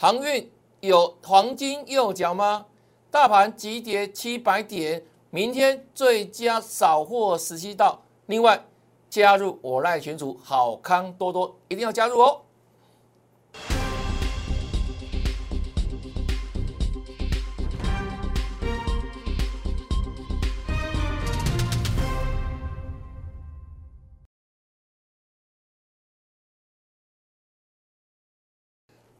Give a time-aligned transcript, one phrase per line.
[0.00, 0.48] 航运
[0.78, 2.66] 有黄金右脚吗？
[3.10, 8.00] 大盘急跌七百点，明天最佳扫货时机到。
[8.26, 8.64] 另外，
[9.10, 12.42] 加入我赖群主，好康多多，一定要加入哦。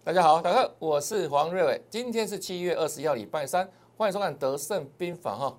[0.09, 1.79] 大家好，大家好，我是黄瑞伟。
[1.91, 3.69] 今天是七月二十一号，礼拜三，
[3.99, 5.55] 欢迎收看《德胜兵法》哈。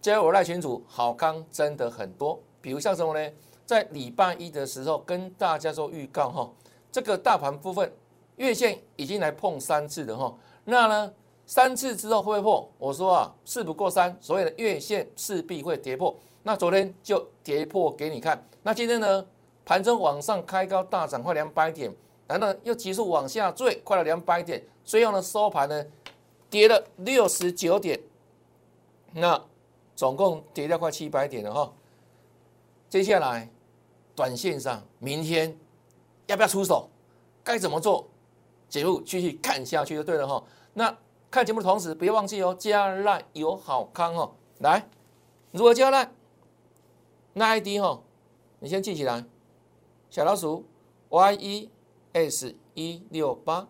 [0.00, 2.38] 加入我赖群主，好康真的很多。
[2.60, 3.32] 比如像什么呢？
[3.66, 6.48] 在礼拜一的时候跟大家做预告哈，
[6.92, 7.92] 这个大盘部分
[8.36, 10.32] 月线已经来碰三次的哈。
[10.66, 11.12] 那呢，
[11.44, 12.70] 三次之后会不会破？
[12.78, 16.14] 我说啊，事不过三，所谓的月线势必会跌破。
[16.44, 18.40] 那昨天就跌破给你看。
[18.62, 19.26] 那今天呢，
[19.64, 21.92] 盘中往上开高大涨快两百点。
[22.26, 25.84] 然后又急速往下坠，快了两百点，最后呢收盘呢
[26.48, 28.00] 跌了六十九点，
[29.12, 29.42] 那
[29.94, 31.72] 总共跌掉快七百点了哈。
[32.88, 33.50] 接下来
[34.14, 35.56] 短线上明天
[36.26, 36.88] 要不要出手？
[37.42, 38.08] 该怎么做？
[38.68, 40.42] 节目继续看下去就对了哈。
[40.72, 40.96] 那
[41.30, 44.32] 看节目的同时，不要忘记哦，加赖有好康哦。
[44.60, 44.88] 来，
[45.50, 46.10] 如何加赖？
[47.34, 48.00] 那 ID 哈，
[48.60, 49.24] 你先记起来，
[50.08, 50.64] 小老鼠
[51.10, 51.70] Y 一。
[52.14, 53.68] S 一六八，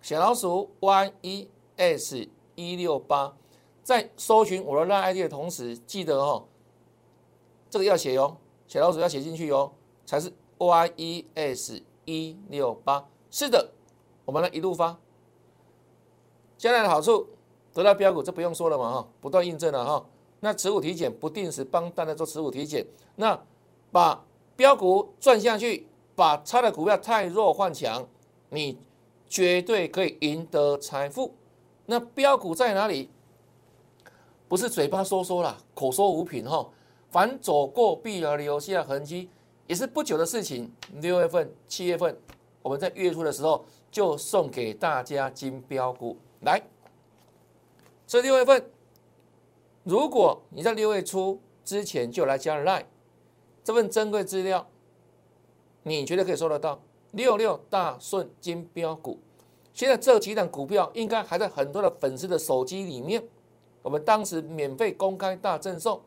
[0.00, 3.36] 小老鼠 Y E S 一六八，
[3.82, 6.48] 在搜寻我的拉 ID 的同时，记得哦，
[7.68, 9.70] 这个要写哟，小老鼠要写进去哟，
[10.06, 13.06] 才是 Y E S 一六八。
[13.30, 13.72] 是的，
[14.24, 14.98] 我们来一路发。
[16.56, 17.28] 将来的好处
[17.74, 20.06] 得到标股，这不用说了嘛哈，不断印证了哈。
[20.40, 23.38] 那持股体检不定时帮大家做持股体检，那
[23.92, 24.24] 把
[24.56, 25.86] 标股赚下去。
[26.14, 28.06] 把差的股票太弱换强，
[28.50, 28.78] 你
[29.28, 31.34] 绝对可以赢得财富。
[31.86, 33.10] 那标股在哪里？
[34.48, 36.68] 不是嘴巴说说啦，口说无凭哈。
[37.10, 39.28] 凡走过必然留下痕迹，
[39.66, 40.72] 也是不久的事情。
[41.00, 42.16] 六月份、七月份，
[42.62, 46.62] 我们在月初的时候就送给大家金标股来。
[48.06, 48.70] 这六月份，
[49.82, 52.84] 如果你在六月初之前就来加 line，
[53.62, 54.66] 这份珍贵资料。
[55.84, 56.80] 你绝对可以收得到
[57.12, 59.18] 六六大顺金标股，
[59.72, 63.22] 现在这几档股票应该还在很多的粉丝的手机里面。
[63.82, 66.00] 我们当时免费公开大赠送，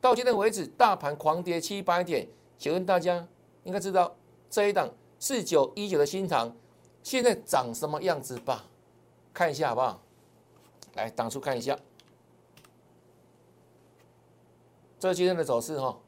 [0.00, 2.26] 到今天为止，大盘狂跌七百点，
[2.58, 3.26] 请问大家
[3.64, 4.16] 应该知道
[4.48, 6.56] 这一档四九一九的新塘
[7.02, 8.64] 现在长什么样子吧？
[9.34, 10.00] 看一下好不好？
[10.94, 11.78] 来，挡出看一下，
[14.98, 15.98] 这今天的走势哈。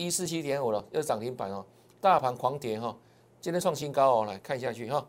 [0.00, 1.62] 一四七点五了，又涨停板哦，
[2.00, 2.96] 大盘狂跌哈，
[3.38, 5.06] 今天创新高哦，来看下去哈。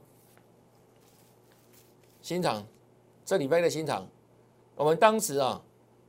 [2.21, 2.65] 新厂，
[3.23, 4.05] 这礼拜的新厂，
[4.75, 5.61] 我们当时啊，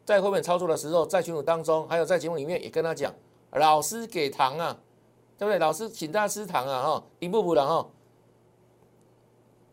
[0.04, 3.14] 在后面操作的时候，在群组当中，还有在节目里面也跟他讲，
[3.52, 4.76] 老师给糖啊，
[5.38, 5.60] 对不对？
[5.60, 7.88] 老师请大家吃糖啊，哈，一步步的哈。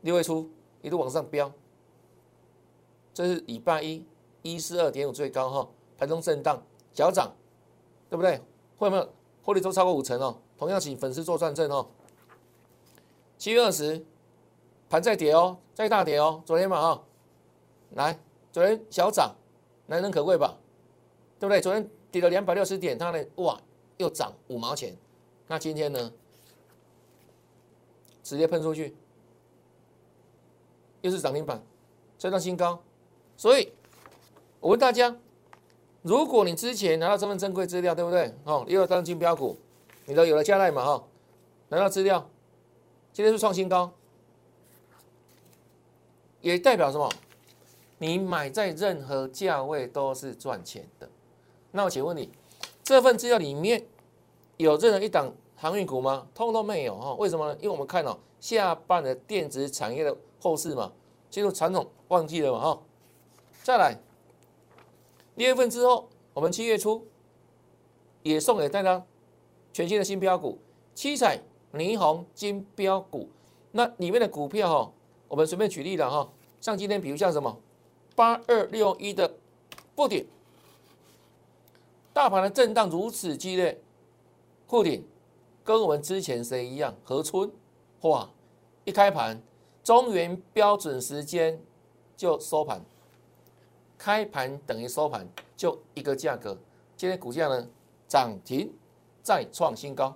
[0.02, 0.47] 六月初
[0.84, 1.52] 一路往上飙，
[3.12, 4.06] 这是礼拜一
[4.44, 6.62] 一四二点五最高哈，盘中震荡
[6.94, 7.34] 小涨，
[8.08, 8.40] 对不对？
[8.79, 9.09] 会不会
[9.44, 10.38] 获利都超过五成哦？
[10.57, 11.85] 同样请粉丝做转正哦。
[13.38, 14.03] 七月二十，
[14.90, 16.41] 盘再跌哦，再大跌哦。
[16.45, 17.03] 昨天嘛哈，
[17.91, 18.17] 来，
[18.53, 19.35] 昨天小涨，
[19.88, 20.57] 难能可贵吧？
[21.38, 21.59] 对不对？
[21.59, 23.59] 昨天跌了两百六十点，它呢，哇，
[23.97, 24.96] 又涨五毛钱。
[25.47, 26.11] 那今天呢，
[28.23, 28.96] 直接喷出去，
[31.01, 31.61] 又是涨停板，
[32.17, 32.81] 再创新高。
[33.35, 33.73] 所以，
[34.61, 35.16] 我问大家。
[36.02, 38.34] 如果你之前拿到这份珍贵资料，对不对？
[38.46, 39.58] 哦，又要当金标股，
[40.06, 40.86] 你都有了加奈嘛？
[40.86, 41.04] 哈，
[41.68, 42.30] 拿到资料，
[43.12, 43.92] 今天是创新高，
[46.40, 47.12] 也代表什么？
[47.98, 51.09] 你买在任何价位都是赚钱的。
[51.72, 52.32] 那我请问你，
[52.82, 53.86] 这份资料里面
[54.56, 56.26] 有任何一档航运股吗？
[56.34, 57.14] 通通没有哈？
[57.16, 57.58] 为什么呢？
[57.59, 60.94] 因为我们看到下半的电子产业的后市嘛，
[61.29, 62.59] 进入传统旺季了嘛？
[62.59, 62.82] 哈，
[63.64, 63.97] 再来。
[65.40, 67.08] 六月份之后，我们七月初
[68.24, 69.02] 也送给大家
[69.72, 70.59] 全新的新标股
[70.94, 71.40] 七彩
[71.72, 73.30] 霓虹金标股。
[73.72, 74.91] 那里面的股票哈，
[75.30, 77.58] 我们随便举例了哈，像今天比如像什么
[78.18, 79.34] 八二六一的
[79.96, 80.28] 布顶，
[82.12, 83.80] 大盘的震荡如此激烈，
[84.68, 85.08] 护顶
[85.64, 86.94] 跟我们之前谁一样？
[87.06, 87.50] 合春
[88.02, 88.30] 哇，
[88.84, 89.42] 一开盘
[89.85, 91.62] 中原标准时间
[92.18, 92.84] 就收盘。
[93.99, 96.57] 开盘等于收盘就一个价格
[96.96, 97.67] 今天股价呢
[98.07, 98.73] 涨停
[99.22, 100.16] 再创新高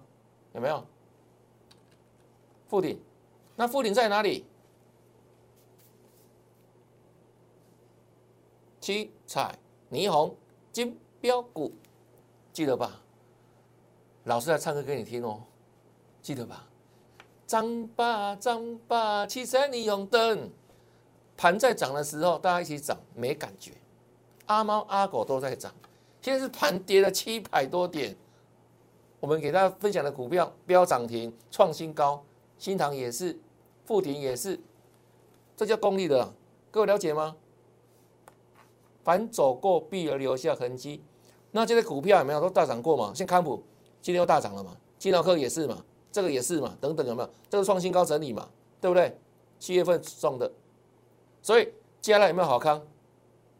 [0.53, 0.83] 有没有？
[2.69, 3.00] 附顶
[3.56, 4.45] 那附顶在哪里？
[8.80, 9.59] 七彩
[9.91, 10.35] 霓虹
[10.71, 11.71] 金标股
[12.51, 13.01] 记得吧？
[14.24, 15.44] 老师在唱歌给你听哦
[16.21, 16.68] 记得吧？
[17.45, 20.50] 张八张八七彩霓虹灯。
[21.35, 23.71] 盘在涨的时候，大家一起涨，没感觉。
[24.45, 25.74] 阿猫阿狗都在涨，
[26.21, 28.15] 现在是盘跌了七百多点。
[29.19, 32.24] 我们给大家分享的股票飙涨停、创新高，
[32.57, 33.39] 新塘也是，
[33.85, 34.59] 富庭也是，
[35.56, 36.33] 这叫功利的，
[36.69, 37.35] 各位了解吗？
[39.03, 41.01] 凡走过必而留下痕迹。
[41.51, 43.13] 那这些股票有没有都大涨过嘛？
[43.13, 43.63] 像康普
[44.01, 44.75] 今天又大涨了嘛？
[45.00, 45.83] 金兆科也是嘛？
[46.12, 46.77] 这个也是嘛？
[46.81, 47.30] 等等有没有？
[47.50, 48.50] 这个创新高整理嘛？
[48.81, 49.18] 对不对？
[49.57, 50.51] 七月份送的。
[51.44, 52.81] 所以接下来有没有好康？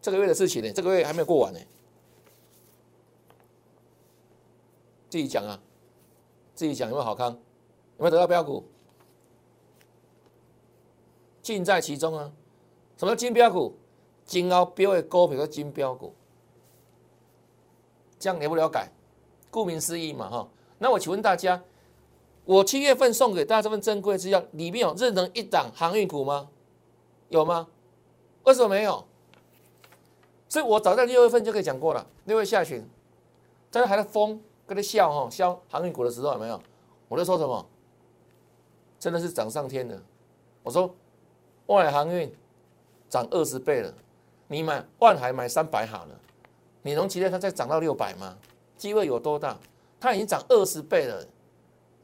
[0.02, 0.72] 这个月的事情呢？
[0.74, 1.60] 这个月还没有过完呢。
[5.10, 5.62] 自己讲啊，
[6.56, 7.32] 自己讲有没有好康？
[7.32, 7.38] 有
[8.00, 8.64] 没有得到标股？
[11.44, 12.32] 尽在其中啊！
[12.98, 13.78] 什么金标股？
[14.26, 16.16] 金鳌标的股票的金标股，
[18.18, 18.90] 这样了不了解？
[19.52, 20.50] 顾名思义嘛，哈。
[20.78, 21.62] 那我请问大家，
[22.46, 26.50] 我七月份送给大家这份珍贵资料，里面有任何一档航运股吗？
[27.28, 27.68] 有吗？
[28.44, 29.04] 为什么没有？
[30.50, 32.06] 所以我早在六月份就可以讲过了。
[32.26, 32.88] 六月下旬，
[33.72, 36.62] 在还在疯跟他笑哈，笑航运股的时候有没有？
[37.08, 37.66] 我在说什么？
[39.00, 40.02] 真的是涨上天的。
[40.62, 40.94] 我说，
[41.66, 42.32] 外海航运
[43.10, 43.94] 涨二十倍了，
[44.48, 46.20] 你买万海买三百好了，
[46.82, 48.38] 你能期待它再涨到六百吗？
[48.78, 49.58] 机会有多大？
[50.00, 51.26] 它已经涨二十倍了。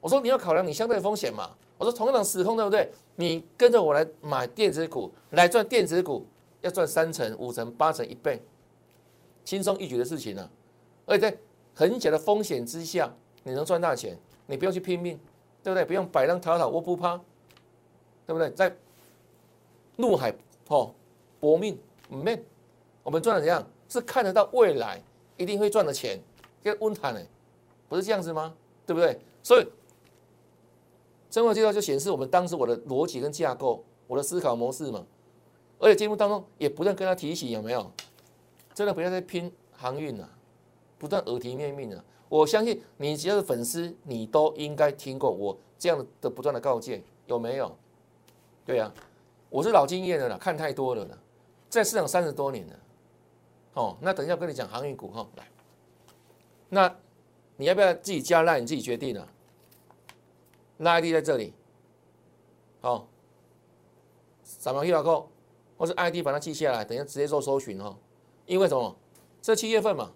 [0.01, 1.51] 我说你要考量你相对风险嘛。
[1.77, 2.91] 我说同样时空对不对？
[3.19, 6.25] 你跟着我来买电子股，来赚电子股，
[6.61, 8.41] 要赚三成、五成、八成、一倍，
[9.43, 10.49] 轻松一举的事情呢。
[11.05, 11.37] 而且在
[11.75, 13.13] 很小的风险之下，
[13.43, 15.19] 你能赚大钱，你不用去拼命，
[15.61, 15.83] 对不对？
[15.83, 17.17] 不用摆浪讨讨我不怕，
[18.25, 18.49] 对不对？
[18.51, 18.73] 在
[19.97, 20.33] 怒海
[20.69, 20.95] 哦
[21.41, 21.77] 搏命
[22.07, 22.41] 命，
[23.03, 23.67] 我们赚的怎样？
[23.89, 25.03] 是看得到未来
[25.35, 26.17] 一定会赚的钱，
[26.63, 27.19] 跟温谈呢，
[27.89, 28.55] 不是这样子吗？
[28.85, 29.19] 对不对？
[29.43, 29.67] 所以。
[31.29, 35.05] 生活介绍就显示我们当时我的逻辑跟架构，我的思考模式嘛，
[35.77, 37.91] 而且节目当中也不断跟他提醒有没有，
[38.73, 40.29] 真的不要再拼航运了，
[40.97, 42.03] 不断耳提面命了。
[42.27, 47.75] 我相信你只要是粉丝，你都应该听过我这样的不断的告诫，有没有？
[48.65, 48.91] 对呀，
[49.49, 51.17] 我是老经验的了，看太多了了，
[51.69, 52.73] 在市场三十多年了。
[53.73, 55.47] 哦，那等一下跟你讲航运股哈，来，
[56.69, 56.95] 那
[57.55, 58.59] 你要不要自己加赖？
[58.59, 59.27] 你自己决定了。
[60.81, 61.53] 那 ID 在这里，
[62.79, 63.05] 好，
[64.43, 65.25] 扫描 QR code，
[65.77, 67.97] 或是 ID 把它记下来，等下直接做搜寻哦。
[68.45, 68.95] 因为什么？
[69.41, 70.13] 这七月份嘛，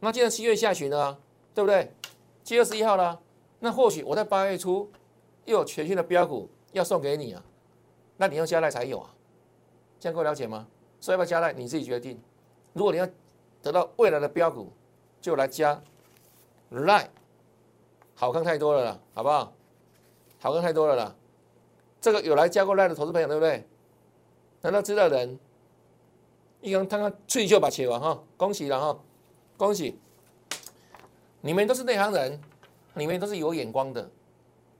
[0.00, 1.18] 那现在七月下旬了，
[1.54, 1.94] 对不对？
[2.44, 3.22] 七月十一号了，
[3.60, 4.90] 那或许我在八月初
[5.46, 7.42] 又有全新的标股要送给你啊，
[8.18, 9.14] 那你要加赖才有啊，
[9.98, 10.68] 这样够了解吗？
[11.00, 12.20] 所以要不要加赖，你自己决定。
[12.74, 13.08] 如果你要
[13.62, 14.70] 得到未来的标股，
[15.22, 15.82] 就来加
[16.68, 17.10] 赖，
[18.14, 19.54] 好看太多了啦，好不好？
[20.40, 21.14] 好看太多了啦，
[22.00, 23.64] 这个有来加过赖的投资朋友对不对？
[24.62, 25.38] 难道知道人？
[26.62, 29.00] 一刚看看翠秀把切完哈，恭喜了哈，
[29.56, 29.98] 恭喜！
[31.40, 32.38] 你们都是内行人，
[32.94, 34.10] 你们都是有眼光的，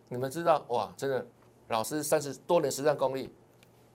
[0.09, 1.27] 你们知道哇，真的，
[1.69, 3.33] 老师三十多年实战功力，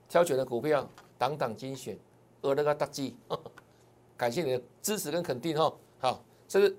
[0.10, 1.95] 挑选的股票，档档精选，
[2.42, 3.16] 而那个大鸡，
[4.18, 5.72] 感谢你的支持跟肯定哈。
[6.00, 6.76] 好，这是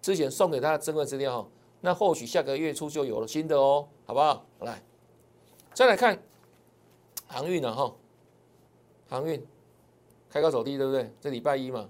[0.00, 1.48] 之前送给大家珍贵资料哈。
[1.84, 4.42] 那或许下个月初就有了新的哦，好不好？
[4.60, 4.82] 来，
[5.74, 6.18] 再来看
[7.26, 7.94] 航运了哈，
[9.06, 9.46] 航运
[10.30, 11.12] 开高走低，对不对？
[11.20, 11.86] 这礼拜一嘛，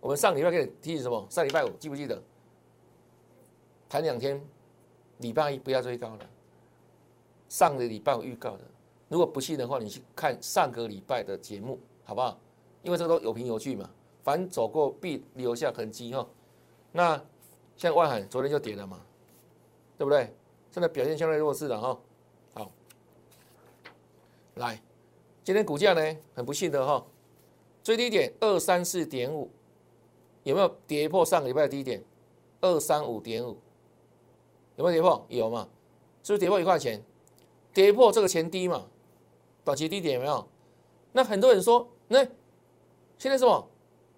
[0.00, 1.24] 我们上礼拜给你提醒什么？
[1.30, 2.20] 上礼拜五记不记得？
[3.88, 4.44] 谈两天，
[5.18, 6.30] 礼拜一不要追高了。
[7.48, 8.64] 上个礼拜预告的，
[9.08, 12.36] 如果不信的话，你去看上个礼拜的节目，好不好？
[12.82, 13.88] 因为这个都有凭有据嘛，
[14.24, 16.26] 凡走过必留下痕迹哈。
[16.90, 17.24] 那
[17.76, 19.00] 像外海昨天就跌了嘛。
[19.98, 20.32] 对不对？
[20.70, 21.98] 现在表现相对弱势了哈。
[22.54, 22.70] 好，
[24.54, 24.80] 来，
[25.42, 27.04] 今天股价呢很不幸的哈，
[27.82, 29.50] 最低点二三四点五，
[30.44, 32.02] 有没有跌破上个礼拜的低点
[32.60, 33.58] 二三五点五？
[34.76, 35.26] 有没有跌破？
[35.28, 35.68] 有嘛？
[36.22, 37.02] 是不是跌破一块钱？
[37.74, 38.86] 跌破这个前低嘛？
[39.64, 40.46] 短期低点有没有？
[41.10, 42.24] 那很多人说，那
[43.18, 43.68] 现在什么？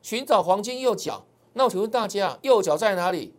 [0.03, 1.25] 寻找黄金右脚？
[1.55, 3.35] 那我请问大家，右脚在哪里？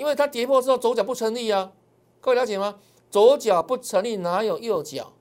[0.00, 1.72] 因为它跌破之后左脚不成立啊，
[2.22, 2.78] 各位了解吗？
[3.10, 5.12] 左脚不成立哪有右脚？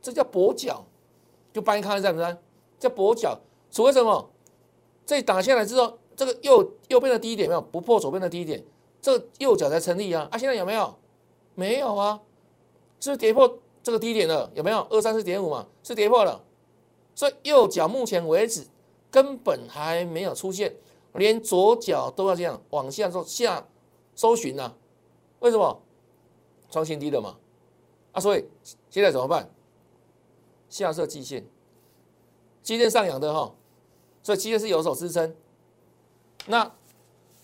[0.00, 0.86] 这叫跛脚，
[1.52, 2.38] 就掰开在不在？
[2.78, 3.38] 叫跛脚。
[3.70, 4.30] 除非什么？
[5.04, 8.64] 这打下来之后，这个右右边的低点没有不破左边的低点，
[9.02, 10.26] 这个右脚才成立啊。
[10.32, 10.96] 啊，现在有没有？
[11.54, 12.22] 没有啊，
[13.00, 14.86] 是跌破这个低点了，有没有？
[14.88, 16.42] 二三四点五嘛，是跌破了。
[17.14, 18.66] 所以右脚目前为止
[19.10, 20.74] 根本还没有出现，
[21.12, 23.66] 连左脚都要这样往下做下
[24.18, 24.74] 搜寻呢？
[25.38, 25.80] 为什么？
[26.68, 27.36] 创新低了嘛？
[28.10, 28.44] 啊，所以
[28.90, 29.48] 现在怎么办？
[30.68, 31.46] 下设季线，
[32.60, 33.54] 季线上扬的哈，
[34.20, 35.36] 所以季线是有所支撑。
[36.46, 36.68] 那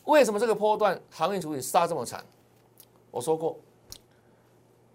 [0.06, 2.26] 为什么这个波段航运处理杀这么惨？
[3.12, 3.56] 我说过，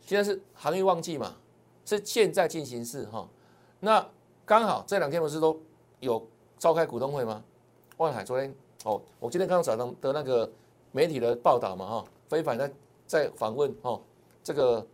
[0.01, 1.38] 现在是航运旺季嘛，
[1.86, 3.25] 是现在进行式哈。
[3.79, 4.05] 那
[4.45, 5.57] 刚好这两天不是都
[6.01, 7.41] 有召开股东会吗？
[7.95, 10.51] 万海昨天哦，我今天刚刚早上的那个
[10.91, 12.72] 媒体的报道嘛哈，非凡在
[13.05, 14.01] 在访问哦
[14.43, 14.86] 这个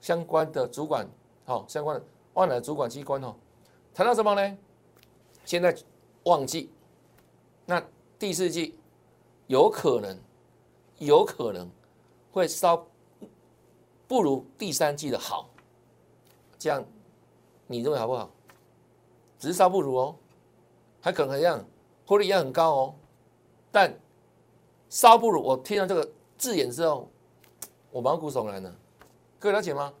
[0.00, 1.08] 相关的主管，
[1.44, 3.34] 好相关的万海主管机关哦，
[3.92, 4.58] 谈到什么呢？
[5.44, 5.76] 现在
[6.24, 6.70] 旺季，
[7.66, 7.82] 那
[8.18, 8.78] 第四季
[9.46, 10.18] 有可能
[10.98, 11.70] 有可能
[12.32, 12.86] 会稍
[14.08, 15.48] 不如第三季的好，
[16.58, 16.84] 这样。
[17.66, 18.30] 你认为好不好？
[19.38, 20.14] 只是稍不如哦，
[21.00, 21.64] 还可能一样，
[22.06, 22.94] 获利一样很高哦，
[23.72, 23.98] 但
[24.94, 25.42] 稍不如。
[25.42, 26.08] 我听到这个
[26.38, 27.10] 字眼之后，
[27.90, 28.72] 我毛骨悚然了。
[29.40, 29.92] 各位了解吗？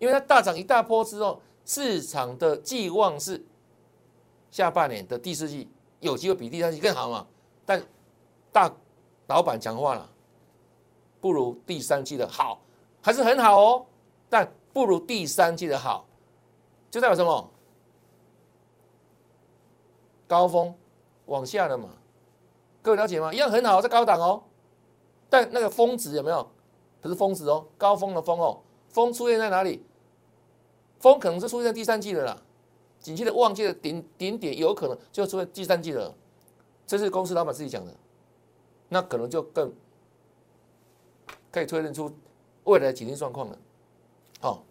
[0.00, 3.40] 因为它大涨一大波之后，市场的寄望是
[4.50, 5.70] 下半年的第四季
[6.00, 7.24] 有机会比第三季更好嘛？
[7.64, 7.80] 但
[8.50, 8.68] 大
[9.28, 10.10] 老板讲话了，
[11.20, 12.60] 不如第三季的好，
[13.00, 13.86] 还是很好哦，
[14.28, 16.04] 但不如第三季的好。
[16.90, 17.48] 就代表什么？
[20.26, 20.74] 高峰
[21.26, 21.88] 往下了嘛？
[22.82, 23.32] 各位了解吗？
[23.32, 24.42] 一样很好，在高档哦。
[25.30, 26.50] 但那个峰值有没有？
[27.00, 28.60] 不是峰值哦，高峰的峰哦。
[28.88, 29.84] 峰出现在哪里？
[30.98, 32.42] 峰可能是出现在第三季的啦。
[33.00, 36.14] 景气的旺季的顶顶点有可能就出现第三季了。
[36.86, 37.94] 这是公司老板自己讲的，
[38.88, 39.72] 那可能就更
[41.50, 42.12] 可以推论出
[42.64, 43.58] 未来的经济状况了。
[44.40, 44.62] 好，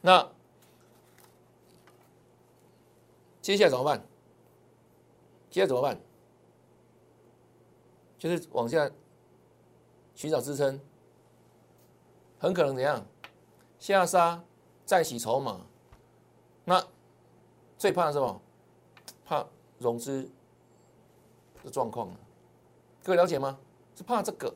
[0.00, 0.28] 那。
[3.40, 3.98] 接下来怎么办？
[5.50, 5.98] 接下来怎么办？
[8.20, 8.88] 就是往下
[10.14, 10.78] 寻找支撑，
[12.38, 13.04] 很可能怎样？
[13.78, 14.44] 下杀
[14.84, 15.62] 再洗筹码。
[16.66, 16.86] 那
[17.78, 18.42] 最怕什么？
[19.24, 19.46] 怕
[19.78, 20.30] 融资
[21.64, 22.14] 的状况。
[23.02, 23.58] 各位了解吗？
[23.96, 24.54] 是怕这个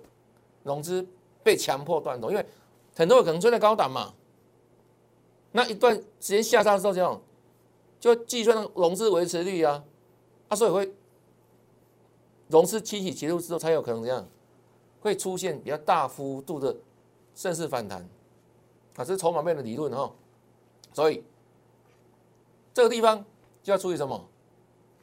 [0.63, 1.09] 融资
[1.43, 2.47] 被强迫断头，因为
[2.95, 4.13] 很多人可能追在高档嘛。
[5.53, 7.19] 那一段时间下杀之后，这样。
[7.99, 9.83] 就计算融资维持率啊，
[10.49, 10.95] 啊，所以会
[12.49, 14.27] 融资清洗结束之后，才有可能怎样
[15.01, 16.75] 会出现比较大幅度的
[17.35, 18.01] 顺势反弹
[18.97, 20.11] 啊，这是筹码面的理论哈。
[20.93, 21.25] 所以
[22.73, 23.25] 这个地方
[23.63, 24.25] 就要注意什么？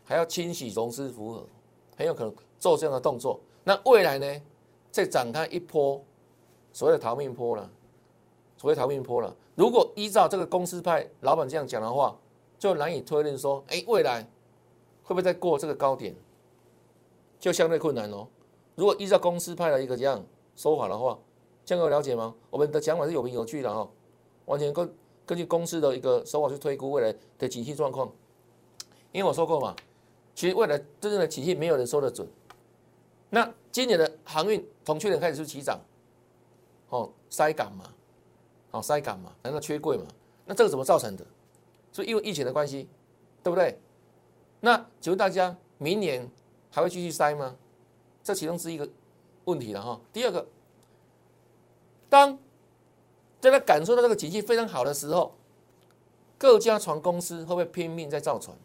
[0.04, 1.46] 还要清洗融资符合，
[1.96, 3.40] 很有可能做这样的动作。
[3.64, 4.42] 那未来呢，
[4.92, 6.04] 再展开一波
[6.74, 7.70] 所谓的逃命坡了，
[8.58, 9.34] 所谓逃命坡了。
[9.56, 12.18] 如果依照这个公司派老板这样讲的话，
[12.60, 14.22] 就难以推论说，哎，未来
[15.04, 16.16] 会不会再过这个高点，
[17.42, 18.26] 就相对困难哦。
[18.76, 20.24] 如果依照公司派的一个这样
[20.56, 21.20] 说法的话，
[21.66, 22.34] 这样有了解吗？
[22.50, 23.90] 我们的讲法是有凭有据的哈，
[24.46, 24.96] 完全根
[25.26, 28.10] 根据公司的一个手法去推估未来的景气状况。
[29.12, 29.76] 因为我说过嘛，
[30.36, 32.26] 其实未来真正的景气没有人说得准。
[33.32, 35.80] 那今年的航运从去年开始就起涨，
[36.90, 37.86] 哦，塞港嘛，
[38.72, 40.06] 哦，塞港嘛，难道缺柜嘛？
[40.46, 41.26] 那这个怎么造成的？
[41.92, 42.88] 所以因为疫情的关系，
[43.44, 43.78] 对不对？
[44.60, 46.30] 那请问大家，明年
[46.72, 47.56] 还会继续塞吗？
[48.24, 48.90] 这其中是一个
[49.46, 50.00] 问题了哈。
[50.12, 50.48] 第二个，
[52.10, 52.40] 当
[53.40, 55.36] 在他感受到这个景气非常好的时候，
[56.38, 58.58] 各家船公司会不会拼命在造船，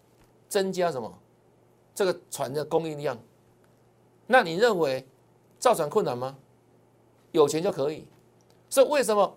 [0.49, 1.19] 增加什么
[1.95, 3.19] 这个船的供应量？
[4.27, 5.07] 那你认为
[5.59, 6.39] 造船困难吗？
[7.33, 8.07] 有钱就可以。
[8.71, 9.37] 所以为什么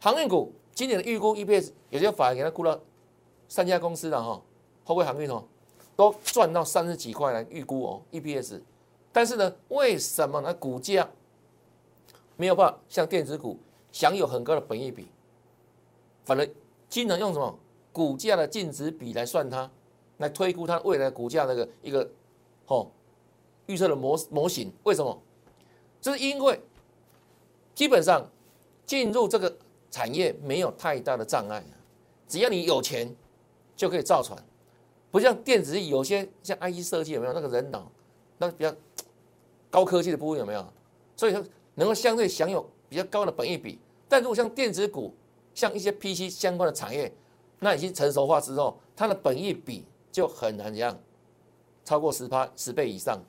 [0.00, 2.80] 航运股今年的预估 EPS 有些法人给他估到？
[3.50, 4.42] 三家公司的哈，
[4.84, 5.42] 后贵航运哦，
[5.98, 8.60] 都赚到三十几块来预估哦，EPS。
[9.10, 10.54] 但是呢，为什么呢？
[10.54, 11.08] 股价
[12.36, 13.58] 没有办法像电子股
[13.90, 15.08] 享有很高的本益比，
[16.24, 16.48] 反而
[16.88, 17.58] 经常用什么
[17.92, 19.68] 股价的净值比来算它，
[20.18, 22.08] 来推估它未来股价那个一个
[22.66, 22.88] 哦
[23.66, 24.72] 预测的模模型？
[24.84, 25.20] 为什么？
[26.00, 26.60] 这是因为
[27.74, 28.24] 基本上
[28.86, 29.52] 进入这个
[29.90, 31.64] 产业没有太大的障碍，
[32.28, 33.12] 只要你有钱。
[33.76, 34.36] 就可以造船，
[35.10, 37.90] 不像电子有些像 IC 设计有没有那个人脑，
[38.38, 38.74] 那比较
[39.70, 40.66] 高科技的部分有没有？
[41.16, 41.42] 所以说
[41.74, 43.78] 能够相对享有比较高的本益比。
[44.08, 45.14] 但如果像电子股，
[45.54, 47.12] 像一些 PC 相关的产业，
[47.58, 50.98] 那已经成熟化之后，它的本益比就很难这样
[51.84, 53.20] 超过十趴十倍以上，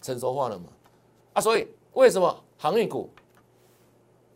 [0.00, 0.66] 成熟化了嘛？
[1.34, 3.08] 啊，所以为什么航运股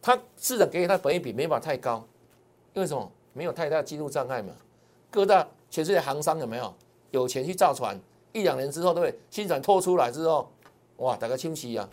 [0.00, 2.06] 它市场给予它本益比没法太高？
[2.74, 3.10] 因为什么？
[3.32, 4.54] 没有太大的进入障碍嘛。
[5.10, 6.74] 各大全世界航商有没有
[7.10, 7.98] 有钱去造船，
[8.32, 9.20] 一两年之后，对不对？
[9.30, 10.50] 新船拖出来之后，
[10.98, 11.88] 哇，打个清洗呀，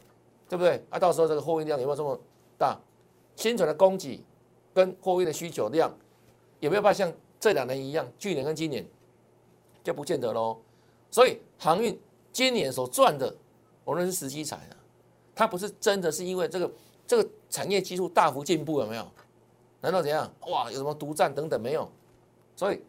[0.48, 0.84] 对不对？
[0.90, 2.20] 啊，到时候这个货运量有没有这么
[2.58, 2.78] 大？
[3.36, 4.24] 新船的供给
[4.74, 5.92] 跟货运的需求量
[6.60, 8.08] 有没有办法像这两年一样？
[8.20, 8.86] 去年跟今年
[9.84, 10.58] 就不见得喽。
[11.10, 12.00] 所以航运
[12.32, 13.36] 今年所赚的，
[13.84, 14.78] 我认为是时机财啊，
[15.36, 16.72] 它不是真的是因为这个
[17.06, 19.08] 这个产业技术大幅进步，有没有？
[19.82, 20.32] 难道怎样？
[20.48, 21.90] 哇，有什么独占等等没有？
[22.56, 22.82] 所以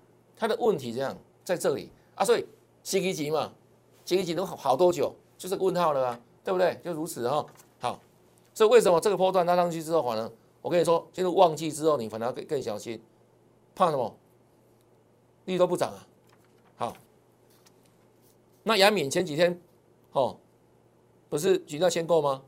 [0.45, 2.45] 它的问题这样在这里啊，所以
[2.83, 3.51] 新一级嘛，
[4.05, 5.11] 新一级能好多久？
[5.39, 6.79] 就是问号了啊，对不对？
[6.85, 7.47] 就如此哈。
[7.81, 7.99] 好，
[8.53, 13.01] 所以为什么这个波段拉上去之后，反而我跟你说，进入旺季之后，你反而更更小心，
[13.75, 14.15] 怕什么？
[15.47, 16.07] 利率都不涨啊。
[16.77, 16.97] 好，
[18.65, 19.59] 那杨敏前几天
[20.13, 20.37] 哦，
[21.31, 22.43] 不是举到限购吗？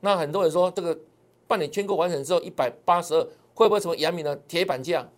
[0.00, 0.98] 那很多人说这个
[1.46, 3.22] 办理签购完成之后，一百八十二
[3.54, 5.08] 会不会成为杨敏的铁板价？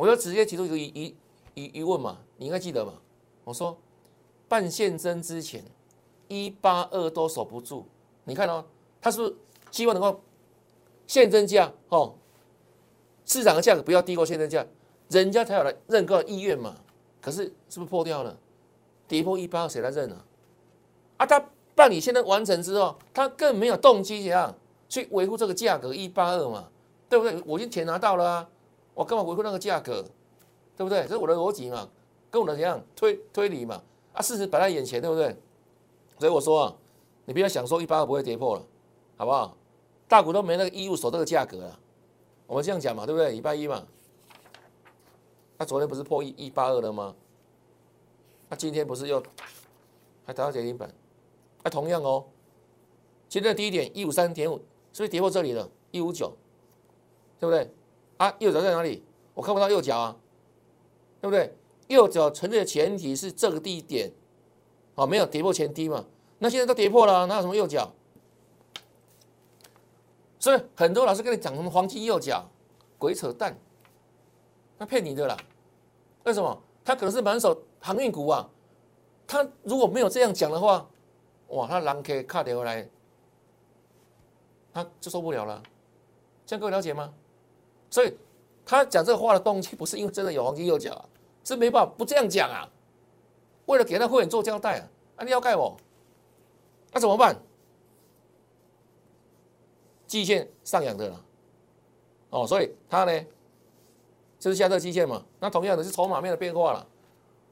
[0.00, 1.14] 我就直接提出一个疑疑
[1.52, 2.94] 疑疑问嘛，你应该记得嘛？
[3.44, 3.76] 我说
[4.48, 5.62] 办现增之前
[6.26, 7.84] 一八二都守不住，
[8.24, 8.64] 你看哦，
[8.98, 9.36] 他是不是
[9.70, 10.22] 希望能够
[11.06, 12.14] 现增价哦，
[13.26, 14.66] 市场的价格不要低过现增价，
[15.10, 16.76] 人家才有了认购意愿嘛？
[17.20, 18.38] 可是是不是破掉了？
[19.06, 20.24] 跌破一八二谁来认啊？
[21.18, 24.56] 啊，他办理现在完成之后，他更没有动机怎样
[24.88, 26.70] 去维护这个价格一八二嘛？
[27.10, 27.42] 对不对？
[27.44, 28.48] 我已经钱拿到了啊。
[28.94, 30.04] 我干嘛维护那个价格，
[30.76, 31.02] 对不对？
[31.02, 31.88] 这是我的逻辑嘛，
[32.30, 33.82] 跟我的怎样推推理嘛？
[34.12, 35.36] 啊，事实摆在眼前，对不对？
[36.18, 36.76] 所以我说啊，
[37.24, 38.66] 你不要想说一八二不会跌破了，
[39.16, 39.56] 好不好？
[40.08, 41.78] 大股东没那个义务守这个价格了，
[42.46, 43.30] 我们这样讲嘛，对不对？
[43.30, 43.86] 礼拜一嘛，
[45.56, 47.14] 那昨天不是破一一八二了吗？
[48.48, 49.22] 那今天不是又
[50.26, 50.92] 还达到跌停板？
[51.62, 52.24] 那同样哦，
[53.28, 54.56] 今天的低点一五三点五，
[54.92, 55.70] 是不是跌破这里了？
[55.92, 56.36] 一五九，
[57.38, 57.70] 对不对？
[58.20, 59.02] 啊，右脚在哪里？
[59.32, 60.16] 我看不到右脚啊，
[61.22, 61.56] 对不对？
[61.88, 64.12] 右脚存在的前提是这个低点，
[64.94, 66.04] 啊，没有跌破前低嘛？
[66.38, 67.90] 那现在都跌破了，哪有什么右脚？
[70.38, 72.46] 所以很多老师跟你讲什么黄金右脚，
[72.98, 73.58] 鬼扯淡，
[74.76, 75.34] 那骗你的啦。
[76.24, 76.62] 为什么？
[76.84, 78.46] 他可能是满手航运股啊，
[79.26, 80.86] 他如果没有这样讲的话，
[81.48, 82.86] 哇，他狼可以卡跌回来，
[84.74, 85.62] 他就受不了了。
[86.44, 87.14] 这样各位了解吗？
[87.90, 88.16] 所以
[88.64, 91.04] 他讲这个话的动机不是因为真的有黄金右脚啊，
[91.44, 92.68] 是没办法不这样讲啊。
[93.66, 95.76] 为了给他会员做交代啊，啊你要盖我，
[96.92, 97.36] 那怎么办？
[100.06, 101.24] 季线上扬的了，
[102.30, 103.26] 哦，所以他呢
[104.40, 105.24] 就是下这个季线嘛。
[105.38, 106.86] 那同样的是筹码面的变化了，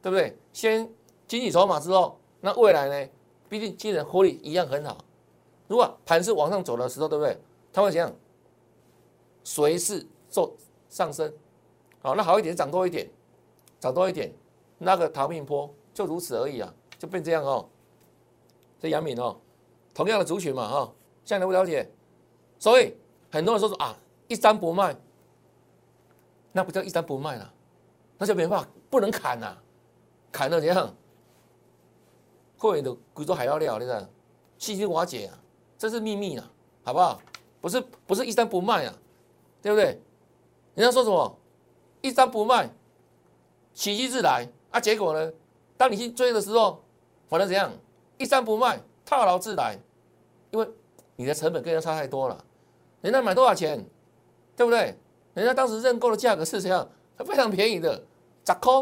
[0.02, 0.36] 对不对？
[0.52, 0.90] 先
[1.28, 3.10] 清洗筹码之后，那未来呢？
[3.48, 4.98] 毕竟今年获利一样很好。
[5.68, 7.40] 如果盘是往上走的时候，对不对？
[7.72, 8.12] 他会怎样？
[9.44, 10.04] 随势。
[10.28, 10.54] 做
[10.88, 11.32] 上升，
[12.00, 13.08] 好，那好一点，涨多一点，
[13.80, 14.32] 涨多一点，
[14.78, 17.68] 那个逃命坡就如此而已啊，就变这样哦。
[18.80, 19.36] 这杨敏哦，
[19.92, 20.92] 同样的族群嘛哈，
[21.24, 21.90] 现在不了解，
[22.58, 22.94] 所以
[23.30, 24.96] 很多人说说啊，一张不卖，
[26.52, 27.54] 那不叫一张不卖了，
[28.16, 29.56] 那就没办法，不能砍呐，
[30.30, 30.94] 砍了怎样？
[32.56, 34.08] 会员的贵州海料料，你知道，
[34.58, 35.38] 信心瓦解啊，
[35.76, 36.50] 这是秘密啊，
[36.84, 37.20] 好不好？
[37.60, 38.94] 不是不是一张不卖啊，
[39.60, 40.00] 对不对？
[40.78, 41.36] 人家说什么？
[42.02, 42.70] 一张不卖，
[43.74, 44.78] 喜极自来啊！
[44.78, 45.32] 结果呢？
[45.76, 46.84] 当你去追的时候，
[47.26, 47.72] 反正怎样？
[48.16, 49.76] 一张不卖，套牢自来，
[50.52, 50.68] 因为
[51.16, 52.44] 你的成本跟人家差太多了。
[53.00, 53.84] 人家买多少钱？
[54.54, 54.96] 对不对？
[55.34, 56.88] 人家当时认购的价格是怎样？
[57.26, 58.00] 非常便宜的，
[58.46, 58.72] 十块，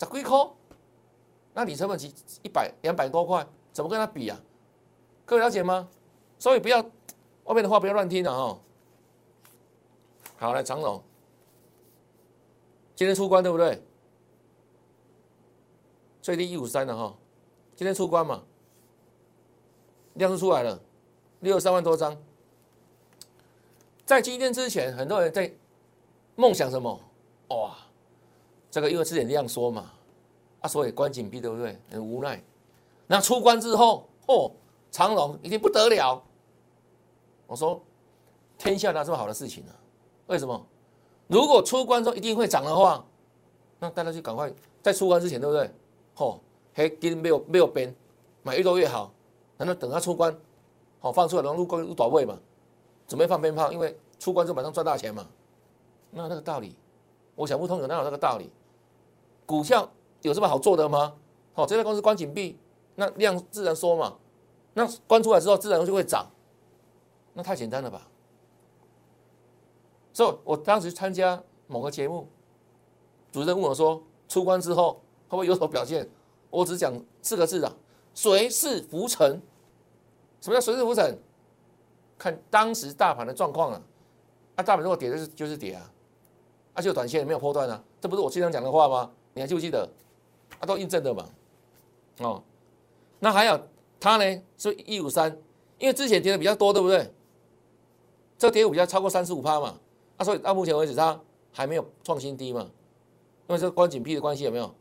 [0.00, 0.36] 十几块。
[1.52, 4.36] 那你成本几一百两百多块，怎么跟他比啊？
[5.24, 5.88] 各位了解吗？
[6.36, 6.80] 所以不要
[7.44, 8.58] 外面的话不要乱听了哦。
[10.44, 11.02] 好，来长总，
[12.94, 13.82] 今天出关对不对？
[16.20, 17.16] 最低一五三了哈，
[17.74, 18.42] 今天出关嘛，
[20.12, 20.78] 量是出来了，
[21.40, 22.14] 六十三万多张。
[24.04, 25.50] 在今天之前，很多人在
[26.36, 27.00] 梦想什么？
[27.48, 27.74] 哇，
[28.70, 29.92] 这个因为之前量缩嘛，
[30.60, 31.80] 啊，所以关紧闭对不对？
[31.90, 32.44] 很无奈。
[33.06, 34.52] 那出关之后，哦，
[34.90, 36.22] 长龙已经不得了。
[37.46, 37.80] 我说，
[38.58, 39.72] 天下哪这么好的事情呢？
[40.26, 40.66] 为什么？
[41.26, 43.04] 如果出关之后一定会涨的话，
[43.78, 45.70] 那大家就赶快在出关之前，对不对？
[46.14, 46.40] 吼，
[46.74, 47.94] 黑金没有没有边，
[48.42, 49.12] 买越多越好。
[49.56, 50.36] 难道等他出关，
[50.98, 52.38] 好放出来然后入关入短位嘛？
[53.06, 55.26] 准备放鞭炮，因为出关就马上赚大钱嘛？
[56.10, 56.74] 那那个道理，
[57.34, 58.50] 我想不通，有哪有那个道理？
[59.46, 59.88] 股票
[60.22, 61.14] 有这么好做的吗？
[61.52, 62.58] 好，这家公司关紧闭，
[62.96, 64.16] 那量自然缩嘛。
[64.72, 66.26] 那关出来之后，自然就会涨，
[67.32, 68.08] 那太简单了吧？
[70.14, 72.26] 所以我当时参加某个节目，
[73.32, 74.92] 主持人问我说：“出关之后
[75.28, 76.08] 会不会有所表现？
[76.50, 77.74] 我只讲四个字啊，
[78.14, 79.42] 随势浮沉。
[80.40, 81.18] 什么叫随势浮沉？
[82.16, 83.82] 看当时大盘的状况啊，
[84.54, 85.92] 啊，大盘如果跌就是就是跌啊，
[86.74, 89.10] 啊，就短线没有破断啊，这不是我经常讲的话吗？
[89.32, 89.88] 你还记不记得？
[90.60, 91.28] 啊，都印证的嘛，
[92.20, 92.40] 哦，
[93.18, 93.60] 那还有
[93.98, 95.36] 它呢，是一五三，
[95.78, 97.12] 因为之前跌的比较多，对不对？
[98.38, 99.80] 这跌幅比较超过三十五趴嘛，
[100.16, 101.20] 啊，所以到目前为止它
[101.52, 102.62] 还没有创新低嘛，
[103.48, 104.74] 因为这个关紧闭的关系有没有？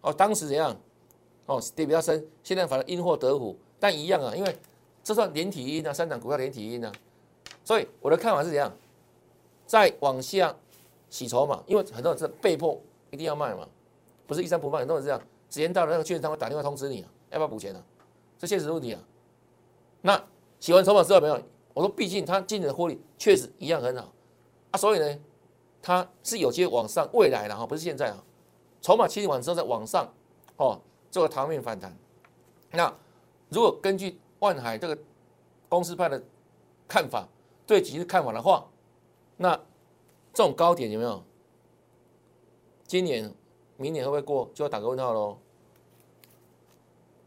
[0.00, 0.76] 哦，当时怎样？
[1.46, 4.56] 哦，跌比较深，现在反而因祸得福，但一样啊，因为
[5.02, 6.92] 这算连体婴啊，三档股票连体婴啊，
[7.64, 8.72] 所以我的看法是怎样？
[9.66, 10.54] 再往下
[11.08, 13.66] 洗筹嘛，因为很多人是被迫一定要卖嘛。
[14.26, 17.82] 不是一三不卖，很多人是这样，时间到了，那个券商会打电话通知你啊，要不要补钱啊？
[18.38, 19.00] 这现实问题啊。
[20.00, 20.24] 那
[20.60, 21.40] 洗完筹码之后没有？
[21.74, 24.12] 我说，毕竟它今年的获利确实一样很好
[24.72, 25.18] 啊，所以呢，
[25.80, 28.22] 它是有机会往上，未来的哈，不是现在啊。
[28.80, 30.12] 筹码清理完之后再往上
[30.56, 30.80] 哦，
[31.10, 31.96] 做个逃命反弹。
[32.72, 32.92] 那
[33.48, 34.98] 如果根据万海这个
[35.68, 36.20] 公司派的
[36.88, 37.28] 看法，
[37.64, 38.66] 对几日看法的话，
[39.36, 39.54] 那
[40.34, 41.22] 这种高点有没有？
[42.86, 43.32] 今年？
[43.78, 45.38] 明年会不会过，就要打个问号喽，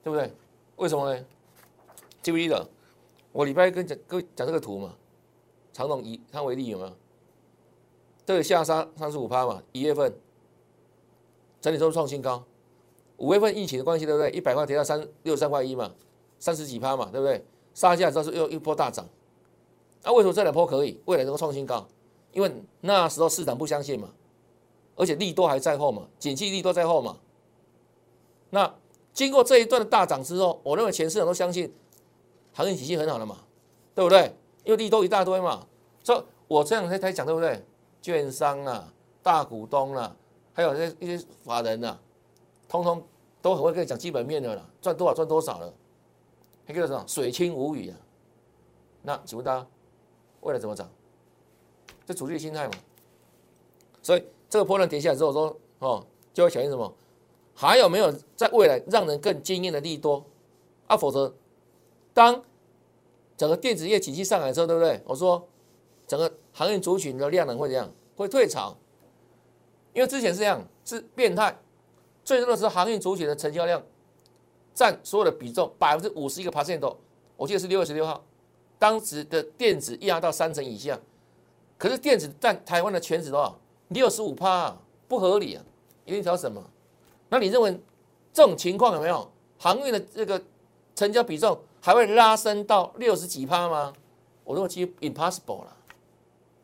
[0.02, 0.32] 对不对？
[0.78, 1.26] 为什么呢？
[2.22, 2.66] 记不记得
[3.34, 4.96] 我礼拜跟讲各位讲这个图嘛？
[5.74, 6.98] 长龙以它为例有没有？
[8.26, 10.18] 这个下杀三十五趴嘛，一月份
[11.62, 12.44] 整体都是创新高，
[13.18, 14.30] 五月份疫情的关系对不对？
[14.32, 15.92] 一百块跌到三六十三块一嘛，
[16.40, 17.46] 三十几趴嘛，对不对？
[17.74, 19.08] 杀价之后是又一波大涨，
[20.04, 21.88] 那为什么这两波可以未来能够创新高？
[22.32, 24.10] 因为那时候市场不相信嘛。
[24.98, 27.18] 而且利多还在后嘛，景气利多在后嘛。
[28.50, 28.74] 那
[29.12, 31.70] 经过这一段的大涨之后，我认为全市场都相信
[32.54, 33.40] 行业体系很好了嘛，
[33.94, 34.34] 对不对？
[34.64, 35.68] 因为利多一大堆嘛。
[36.02, 37.62] 所以我这样才才讲对不对？
[38.06, 40.16] 券商啊，大股东啊，
[40.54, 42.00] 还有那一些法人啊，
[42.68, 43.04] 通通
[43.42, 45.74] 都很会跟你讲基本面的啦，赚多少赚多少了，
[46.68, 47.98] 那个什么水清无鱼啊。
[49.02, 49.68] 那请问大家
[50.42, 50.90] 未来怎么涨？
[52.06, 52.74] 这主力心态嘛。
[54.02, 54.24] 所以。
[54.48, 56.94] 这个波段跌下来之后，说哦，就会响应什么？
[57.56, 60.24] 还有没有在未来让人更惊艳的利多
[60.88, 60.96] 啊？
[60.96, 61.34] 否则，
[62.14, 62.42] 当
[63.36, 65.02] 整个电子业景气上来之后，对不对？
[65.04, 65.46] 我说
[66.08, 67.92] 整个行业族群的量能会怎样？
[68.16, 68.78] 会退潮？
[69.92, 71.54] 因为之前是这样，是变态。
[72.24, 73.84] 最多的是行业族群的成交量
[74.74, 76.98] 占所有的比重百分之五十一个 percent 都，
[77.36, 78.24] 我记得是六月十六号，
[78.80, 80.98] 当时的电子压到三成以下，
[81.78, 83.60] 可是电子占台湾的全值多少？
[83.90, 84.76] 六十五趴
[85.10, 85.64] 不合理啊！
[86.06, 86.64] 一定调什么？
[87.28, 87.78] 那你认为
[88.32, 90.42] 这种情况有没有航运的这个
[90.96, 93.94] 成交比重还会拉升到六十几趴吗？
[94.44, 95.78] 我认为其实 impossible 了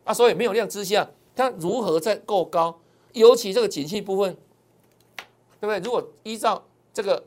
[0.04, 0.14] 啊！
[0.14, 2.80] 所以没有量之下，它如何在够高？
[3.14, 4.36] 尤其这个景气部分，
[5.60, 5.80] 对不对？
[5.80, 7.24] 如果依照这个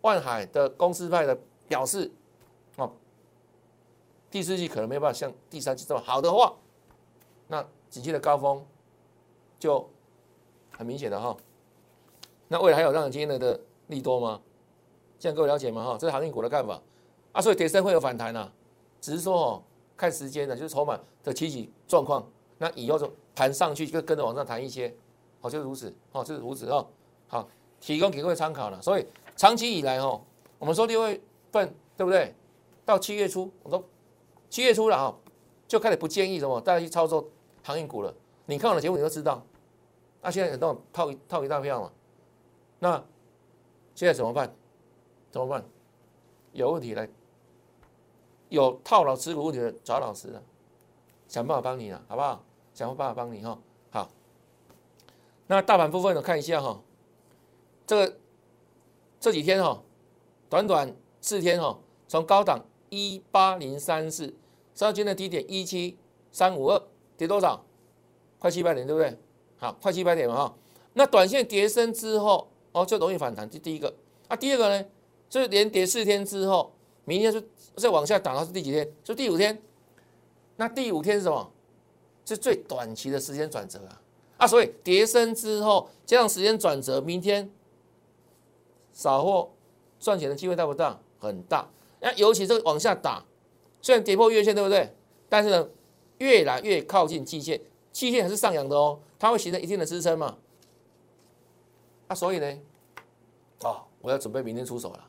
[0.00, 2.10] 万海的公司派的表示，
[2.76, 2.90] 哦，
[4.30, 6.54] 第四季可能没有办法像第三季这么好的话，
[7.48, 8.64] 那景气的高峰。
[9.58, 9.88] 就
[10.76, 11.34] 很明显的哈，
[12.46, 14.38] 那未来还有让人惊艳的利多吗？
[15.18, 15.82] 这样各位了解吗？
[15.82, 16.78] 哈，这是航运股的看法
[17.32, 18.52] 啊，所以跌升会有反弹呐，
[19.00, 19.62] 只是说哦，
[19.96, 22.26] 看时间的，就是筹码的起起状况，
[22.58, 24.94] 那以后就盘上去就跟着往上弹一些，
[25.40, 26.86] 好，就是如此，哦，就是如此哦，
[27.28, 27.48] 好，
[27.80, 28.80] 提供给各位参考了。
[28.82, 30.20] 所以长期以来哦，
[30.58, 31.20] 我们说六月
[31.52, 32.34] 份对不对？
[32.84, 33.84] 到七月初，我说
[34.48, 35.16] 七月初了哈，
[35.66, 37.28] 就开始不建议什么大家去操作
[37.62, 38.14] 航运股了。
[38.46, 39.42] 你看我的节目，你就知道。
[40.22, 41.92] 那现在很多套一套一大票嘛，
[42.78, 43.04] 那
[43.94, 44.54] 现在怎么办？
[45.30, 45.64] 怎么办？
[46.52, 47.08] 有问题来，
[48.48, 50.42] 有套牢持股问题的找老师了，
[51.28, 52.44] 想办法帮你了，好不好？
[52.74, 53.58] 想办法帮你哈。
[53.90, 54.10] 好，
[55.46, 56.82] 那大盘部分我看一下哈，
[57.86, 58.16] 这个
[59.18, 59.82] 这几天哈，
[60.50, 64.34] 短短四天哈，从高档一八零三四，
[64.74, 65.96] 上今的低点一七
[66.30, 66.82] 三五二，
[67.16, 67.64] 跌多少？
[68.38, 69.18] 快七百点，对不对？
[69.56, 70.54] 好，快七百点嘛哈。
[70.92, 73.48] 那短线跌升之后，哦，就容易反弹。
[73.48, 73.94] 这第一个
[74.28, 74.86] 啊，第二个呢，
[75.30, 76.74] 就是连跌四天之后，
[77.06, 77.42] 明天就
[77.76, 78.92] 再往下打到是第几天？
[79.02, 79.62] 就第五天。
[80.56, 81.52] 那第五天是什么？
[82.24, 84.02] 是最短期的时间转折啊
[84.38, 84.46] 啊！
[84.48, 87.48] 所以跌升之后，加上时间转折，明天
[88.92, 89.48] 扫货
[90.00, 90.98] 赚钱的机会大不大？
[91.20, 91.68] 很大。
[92.00, 93.24] 那尤其这个往下打，
[93.80, 94.92] 虽然跌破月线，对不对？
[95.28, 95.68] 但是呢，
[96.18, 97.60] 越来越靠近季线。
[97.92, 100.36] 季线还是上扬的哦，它会形成一定的支撑嘛？
[102.08, 102.58] 啊，所以呢，
[103.60, 105.08] 哦，我要准备明天出手了，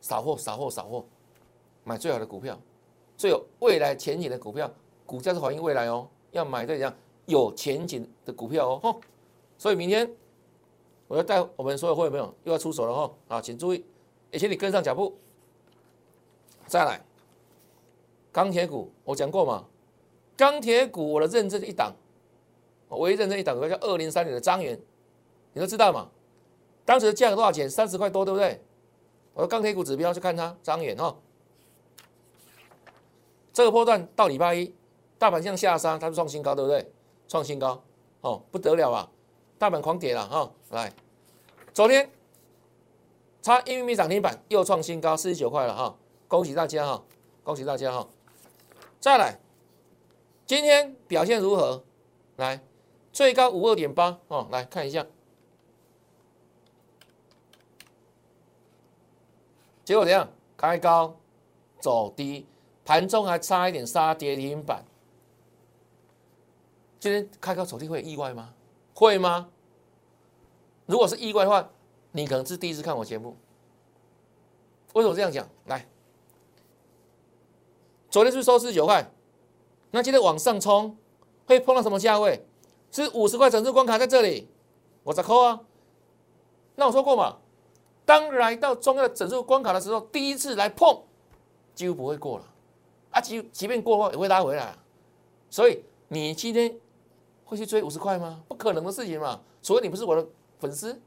[0.00, 1.04] 扫货，扫货，扫货，
[1.84, 2.58] 买最好的股票，
[3.20, 4.72] 最有未来前景的股票，
[5.04, 6.90] 股价是反映未来哦，要买这样
[7.26, 9.00] 有前景的股票哦，吼，
[9.58, 10.10] 所以明天
[11.06, 13.84] 我要带我们所有会员朋友又要出手了哈，啊，请注意，
[14.30, 15.14] 也请你跟上脚步。
[16.66, 17.04] 再来，
[18.32, 19.66] 钢铁股我讲过嘛，
[20.34, 21.92] 钢铁股我的认证一档，
[22.88, 24.80] 我唯一认证一档股叫二零三零的张元，
[25.52, 26.08] 你都知道嘛？
[26.86, 27.68] 当时的价格多少钱？
[27.68, 28.58] 三十块多，对不对？
[29.34, 31.14] 我的钢铁股指标去看它，张元哈，
[33.52, 34.74] 这个波段到礼拜一，
[35.18, 36.92] 大盘向下杀，它是创新高，对不对？
[37.28, 37.82] 创新高，
[38.20, 39.10] 哦，不得了啊！
[39.58, 40.92] 大盘狂跌了哈，来，
[41.74, 42.10] 昨天
[43.42, 47.04] 差一米涨停板又创新高，四十九块了哈，恭喜大家哈，
[47.42, 48.08] 恭喜大家哈！
[49.00, 49.38] 再来，
[50.46, 51.84] 今天表现如何？
[52.36, 52.62] 来，
[53.12, 55.06] 最高五二点八哦，来看一下。
[59.84, 60.28] 结果怎样？
[60.56, 61.16] 开高
[61.80, 62.46] 走低，
[62.84, 64.84] 盘中还差一点杀跌停板。
[66.98, 68.54] 今天开高走低会有意外吗？
[68.94, 69.48] 会吗？
[70.86, 71.70] 如果是意外的话，
[72.12, 73.36] 你可能是第一次看我节目。
[74.92, 75.48] 为什么这样讲？
[75.66, 75.86] 来，
[78.10, 79.10] 昨天是收四十九块，
[79.92, 80.98] 那今天往上冲
[81.46, 82.44] 会碰到什么价位？
[82.90, 84.48] 是五十块整数关卡在这里，
[85.04, 85.60] 我在扣啊。
[86.74, 87.38] 那我说过嘛？
[88.04, 91.04] 当来到重要的整数关卡的时候，第一次来碰，
[91.74, 92.49] 几乎不会过了
[93.10, 93.20] 啊！
[93.20, 94.76] 即即便过后，也会拉回来。
[95.48, 96.74] 所以你今天
[97.44, 98.42] 会去追五十块吗？
[98.48, 99.40] 不可能的事情嘛！
[99.62, 100.26] 除非你不是我的
[100.58, 101.00] 粉丝，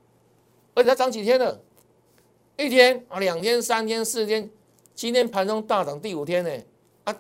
[0.76, 1.60] 而且它涨几天了？
[2.58, 4.50] 一天啊，两天、三天、四天，
[4.94, 6.64] 今天盘中大涨第五天呢？
[7.06, 7.16] 啊，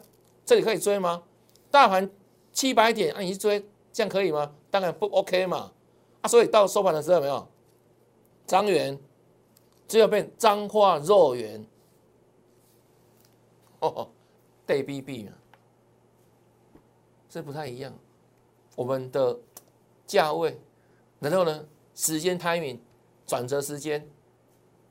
[0.46, 1.24] 这里可以追吗？
[1.72, 2.10] 大盘
[2.52, 4.54] 七百点啊，你去追，这样可以吗？
[4.69, 5.72] 当然不 OK 嘛！
[6.22, 7.48] 啊，所以到收盘的时候没有
[8.46, 9.00] 张元。
[9.86, 11.63] 只有变脏话肉圆，
[13.80, 14.08] 哦，
[14.65, 15.34] 对 B B 啊，
[17.30, 17.93] 这不太一样。
[18.76, 19.39] 我们的
[20.08, 20.60] 价位，
[21.19, 22.80] 然后呢，时间 timing
[23.26, 24.08] 转折时间，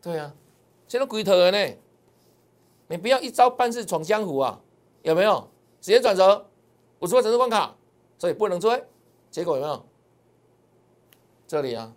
[0.00, 0.34] 对啊，
[0.86, 1.74] 现在鬼头了呢。
[2.88, 4.60] 你不要一招半式闯江湖啊，
[5.02, 5.48] 有没有？
[5.80, 6.46] 时间转折，
[6.98, 7.74] 我说整数关卡，
[8.18, 8.84] 所以不能追。
[9.30, 9.84] 结果有没有？
[11.46, 11.94] 这里啊，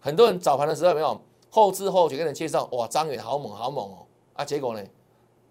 [0.00, 1.20] 很多人早盘的时候有没有？
[1.50, 4.06] 后知后觉跟人介绍，哇，张远好猛好猛哦！
[4.34, 4.84] 啊，结果呢，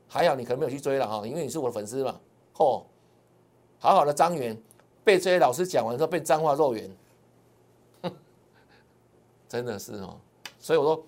[0.07, 2.19] 还好你可能没有去追了哈，因为你是我的粉丝嘛。
[2.55, 2.83] 嚯，
[3.79, 4.59] 好好的张元
[5.03, 6.89] 被这些老师讲完之后被脏话肉圆，
[9.47, 10.19] 真的是哦。
[10.59, 11.03] 所以我说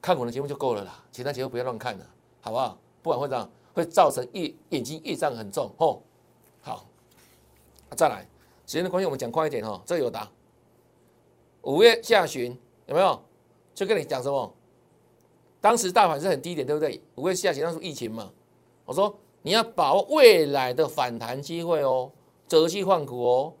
[0.00, 2.06] 看我的节目就够了啦，其他节目不要乱看了，
[2.40, 2.78] 好不好？
[3.02, 5.70] 不然会这样会造成业眼睛业障很重。
[5.78, 5.98] 嚯，
[6.60, 6.86] 好，
[7.96, 8.22] 再来，
[8.66, 9.80] 时间的关系我们讲快一点哈。
[9.86, 10.30] 这有答，
[11.62, 13.20] 五月下旬有没有？
[13.74, 14.54] 就跟你讲什么？
[15.62, 17.00] 当时大盘是很低点，对不对？
[17.14, 18.30] 五月下旬那时候疫情嘛，
[18.84, 22.12] 我说你要把握未来的反弹机会哦，
[22.46, 23.54] 择机换股哦。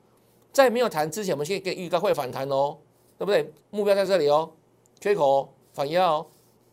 [0.52, 2.76] 在没有谈之前，我们先给预告会反弹哦，
[3.16, 3.50] 对不对？
[3.70, 4.52] 目标在这里哦，
[5.00, 6.26] 缺口反压哦，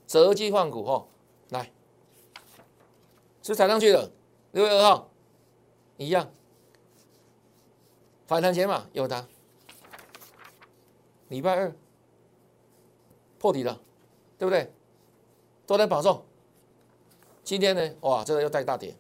[0.06, 1.08] 择机换股哦，
[1.50, 1.72] 来，
[3.42, 4.12] 是踩上去的，
[4.52, 5.10] 六月二号
[5.98, 6.30] 一样，
[8.26, 9.28] 反弹前嘛有的，
[11.28, 11.74] 礼拜二。
[13.38, 13.80] 破底了，
[14.38, 14.70] 对不对？
[15.70, 16.20] 多单保送。
[17.44, 17.96] 今天呢？
[18.02, 18.96] 哇，这个又带大跌，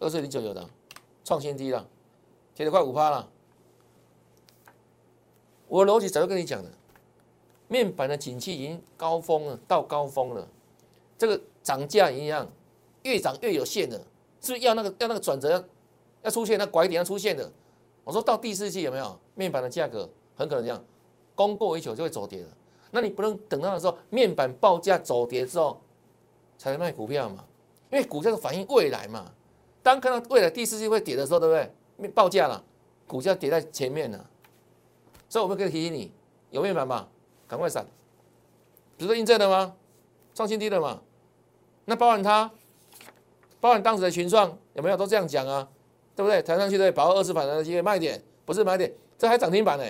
[0.00, 0.68] 二四零九有的
[1.22, 1.88] 创新低了，
[2.56, 3.30] 跌了快五趴了。
[5.68, 6.68] 我逻辑早就跟你讲了，
[7.68, 10.48] 面板的景气已经高峰了，到高峰了。
[11.16, 12.50] 这个涨价一样，
[13.04, 13.96] 越涨越有限的，
[14.40, 15.64] 是不是要那个要那个转折
[16.22, 17.48] 要出现，那拐点要出现的？
[18.02, 20.84] 我说到第四季有没有面板的价格很可能这样，
[21.36, 22.48] 供过于求就会走跌了。
[22.94, 25.80] 那你不能等到的时候面板报价走跌之后
[26.56, 27.44] 才卖股票嘛？
[27.90, 29.32] 因为股价是反映未来嘛。
[29.82, 31.74] 当看到未来第四季会跌的时候，对不对？
[31.96, 32.62] 面报价了，
[33.08, 34.30] 股价跌在前面了。
[35.28, 36.12] 所以我们可以提醒你，
[36.50, 37.08] 有面板嘛，
[37.48, 37.84] 赶快闪。
[38.96, 39.74] 不是印证的吗？
[40.32, 41.02] 创新低的嘛。
[41.86, 42.48] 那包含它，
[43.60, 45.68] 包含当时的群创有没有都这样讲啊？
[46.14, 46.40] 对不对？
[46.42, 49.84] 抬上去对，把握二次反弹的机会，卖点不是买点，这还涨停板呢。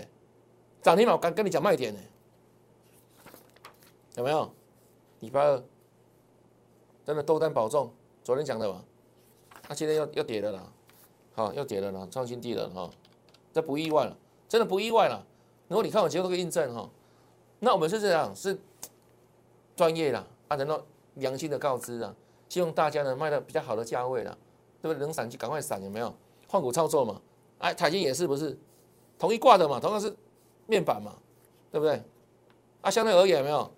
[0.81, 2.01] 涨停板我敢跟你讲卖点呢。
[4.17, 4.51] 有没有？
[5.21, 5.63] 礼拜二。
[7.07, 8.83] 真的多单保重，昨天讲的嘛，
[9.69, 10.73] 那今天又又跌了啦，
[11.35, 12.91] 好又跌了啦，创新低了哈，
[13.53, 14.17] 这不意外了，
[14.49, 15.23] 真的不意外了。
[15.69, 16.89] 如果你看我节目都可以印证哈，
[17.59, 18.59] 那我们是这样，是
[19.77, 20.83] 专业啦，啊，能够
[21.17, 22.15] 良心的告知啊，
[22.49, 24.35] 希望大家呢卖到比较好的价位了，
[24.81, 25.05] 对不对？
[25.05, 26.15] 能闪就赶快闪，有没有？
[26.49, 27.21] 换股操作嘛，
[27.59, 28.59] 哎，台积也是不是？
[29.19, 30.17] 同一挂的嘛，同样是
[30.67, 31.15] 面板嘛，
[31.71, 32.03] 对不对？
[32.81, 33.71] 啊，相对而言有没有？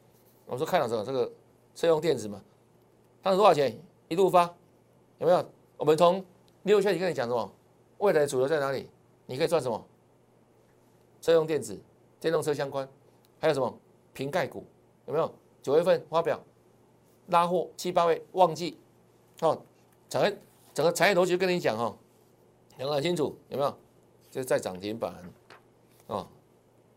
[0.47, 1.31] 我说看到这个这个
[1.75, 2.41] 车用电子嘛，
[3.23, 3.77] 它是多少钱？
[4.09, 4.45] 一路发
[5.19, 5.45] 有没有？
[5.77, 6.25] 我们从
[6.63, 7.53] 六月底跟你讲什么？
[7.99, 8.89] 未来主流在哪里？
[9.27, 9.85] 你可以赚什么？
[11.21, 11.77] 车用电子、
[12.21, 12.89] 电动车相关，
[13.41, 13.77] 还有什么
[14.13, 14.65] 瓶盖股
[15.07, 15.35] 有没有？
[15.63, 16.41] 九月份发表
[17.27, 18.79] 拉货七八位旺季
[19.41, 19.61] 哦，
[20.09, 20.37] 整个
[20.73, 21.97] 整个产业逻辑跟你讲哈，
[22.79, 23.77] 讲很清楚有没有？
[24.31, 25.13] 就是在涨停板
[26.07, 26.29] 哦，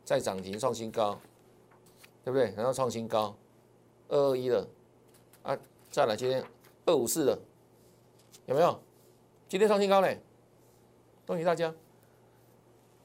[0.06, 1.20] 在涨停创新高，
[2.24, 2.54] 对不对？
[2.56, 3.36] 然后创新高
[4.08, 4.68] 二二一了
[5.44, 5.58] 啊，
[5.90, 6.44] 再来今天
[6.86, 7.40] 二五四了，
[8.46, 8.80] 有没有？
[9.48, 10.22] 今天创新高嘞，
[11.26, 11.74] 恭喜大家！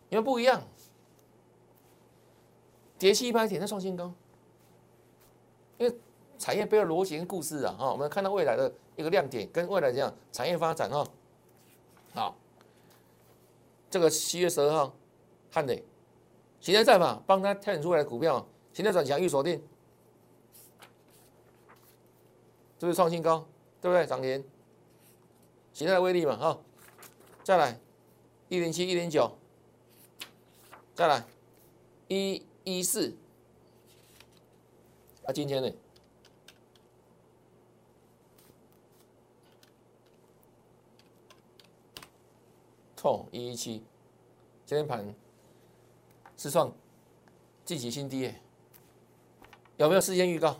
[0.08, 0.62] 你们不一样。
[2.96, 4.14] 跌七百点再创新高，
[5.76, 5.94] 因为
[6.38, 11.06] 产业背后逻辑跟故事啊，哈，我们看到未来的一个亮点跟未来这样产业发展哈，
[12.14, 12.36] 好，
[13.90, 14.94] 这个七月十二号，
[15.50, 15.84] 汉磊，
[16.60, 19.54] 现在在嘛，帮他挑选出来的股票，现在转强预锁定，
[22.78, 23.46] 是不是创新高？
[23.80, 24.06] 对不对？
[24.06, 24.44] 涨停，
[25.72, 26.60] 现在的威力嘛，哈，
[27.42, 27.80] 再来
[28.50, 29.38] 一零七一零九，
[30.94, 31.24] 再来
[32.08, 32.44] 一。
[32.66, 33.14] 一四，
[35.24, 35.70] 啊，今天呢？
[42.96, 43.84] 错，一一七，
[44.64, 45.14] 今天盘
[46.38, 46.72] 是创
[47.66, 48.40] 近期新低耶，
[49.76, 50.56] 有没有事先预告？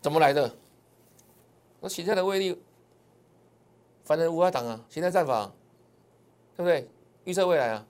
[0.00, 0.54] 怎么来的？
[1.80, 2.60] 那形态的威力，
[4.04, 4.84] 反正无法挡啊！
[4.88, 5.52] 形态战法，
[6.56, 6.88] 对不对？
[7.24, 7.86] 预测未来啊，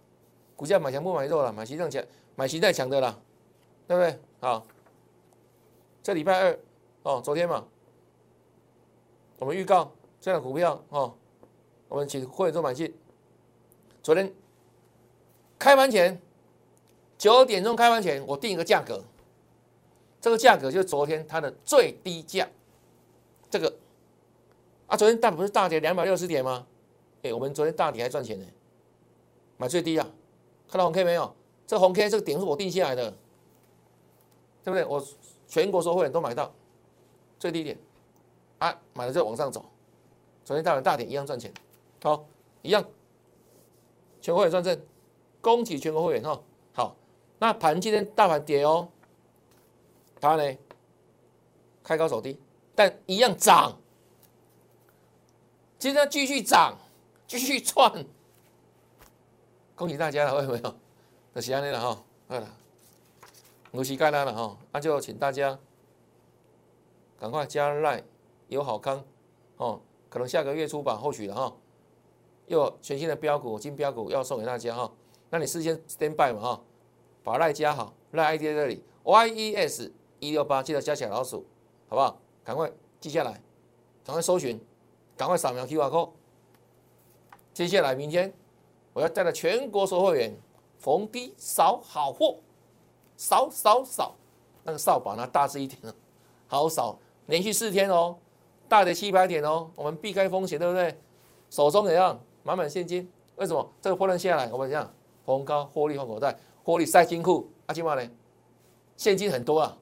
[0.56, 2.04] 股价买强不买弱了，买齐上强。
[2.34, 3.18] 买形态强的啦，
[3.86, 4.20] 对不对？
[4.40, 4.64] 好，
[6.02, 6.58] 这礼拜二
[7.02, 7.66] 哦，昨天嘛，
[9.38, 11.14] 我们预告这样的股票哦，
[11.88, 12.94] 我们请会员做买进。
[14.02, 14.32] 昨天
[15.58, 16.20] 开盘前
[17.16, 19.02] 九点钟开盘前，我定一个价格，
[20.20, 22.48] 这个价格就是昨天它的最低价。
[23.50, 23.74] 这个
[24.86, 26.66] 啊，昨天大不是大跌两百六十点吗？
[27.22, 28.46] 哎，我们昨天大跌还赚钱呢，
[29.56, 30.06] 买最低啊，
[30.68, 31.34] 看到红 K 没有？
[31.66, 33.10] 这红 K 这个点是我定下来的，
[34.64, 34.84] 对不对？
[34.84, 35.04] 我
[35.46, 36.52] 全国所有会员都买到
[37.38, 37.78] 最低点，
[38.58, 39.64] 啊，买了就往上走。
[40.44, 41.52] 昨天大盘大点一样赚钱，
[42.02, 42.24] 好，
[42.62, 42.82] 一样，
[44.20, 44.80] 全国会员赚正，
[45.40, 46.40] 恭喜全国会员哈。
[46.72, 46.96] 好，
[47.38, 48.88] 那盘今天大盘跌哦，
[50.20, 50.56] 它呢
[51.82, 52.38] 开高走低，
[52.74, 53.78] 但一样涨，
[55.78, 56.76] 今天继续涨，
[57.26, 58.04] 继续赚，
[59.74, 60.74] 恭喜大家了， 有没有？
[61.34, 62.48] 就是安尼了哈，好了，
[63.70, 65.56] 有时间啦了哈，那就请大家
[67.18, 68.02] 赶快加赖
[68.48, 69.04] 有好康
[69.56, 71.54] 哦，可能下个月初吧，或许的哈，
[72.46, 74.92] 又全新的标股金标股要送给大家哈，
[75.30, 76.62] 那你事先 stand by 嘛哈，
[77.22, 81.44] 把赖加好，赖 ID 在这里，YES 一六八，记得加小老鼠，
[81.88, 82.18] 好不好？
[82.44, 83.40] 赶快记下来，
[84.04, 84.60] 赶快搜寻，
[85.16, 86.10] 赶快扫描 QR code。
[87.52, 88.32] 接下来明天
[88.92, 90.36] 我要带着全国所有会员。
[90.80, 92.36] 逢低扫好货，
[93.16, 94.14] 扫扫扫，
[94.62, 95.92] 那个扫把呢大致一点哦，
[96.46, 98.16] 好扫，连续四天哦，
[98.68, 100.96] 大跌七百点哦，我们避开风险，对不对？
[101.50, 102.16] 手中怎样？
[102.44, 103.72] 满满现金，为什么？
[103.82, 104.88] 这个破烂下来，我们这样
[105.26, 108.08] 逢高获利放口袋，获利塞金库，阿金嘛呢？
[108.96, 109.76] 现金很多啊，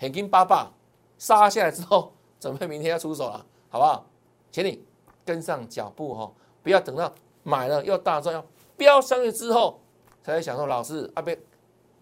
[0.00, 0.72] 现金八八，
[1.18, 2.10] 杀下来之后，
[2.40, 4.06] 准备明天要出手了，好不好？
[4.50, 4.82] 请你
[5.26, 6.32] 跟上脚步哈，
[6.62, 8.44] 不要等到买了又大赚，要
[8.76, 9.78] 飙上去之后。
[10.22, 11.38] 才想说，老师啊，别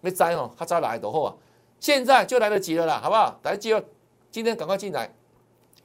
[0.01, 1.35] 别摘哦，他再来的话，
[1.79, 3.39] 现在就来得及了啦，好不好？
[3.43, 3.83] 来得及了，
[4.29, 5.13] 今天赶快进来，